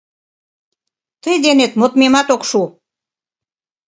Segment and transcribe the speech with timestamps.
[1.23, 2.61] Тый денет модмемат ок шу...